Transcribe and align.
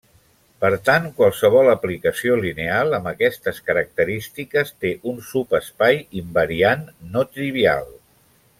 Per 0.63 0.69
tant, 0.87 1.03
qualsevol 1.17 1.69
aplicació 1.73 2.37
lineal 2.45 2.97
amb 2.99 3.09
aquestes 3.11 3.61
característiques 3.69 4.73
té 4.87 4.95
un 5.13 5.21
subespai 5.29 6.01
invariant 6.23 6.87
no 7.13 7.27
trivial. 7.37 7.89